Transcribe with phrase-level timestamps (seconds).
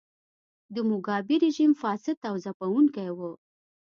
[0.73, 3.19] د موګابي رژیم فاسد او ځپونکی و.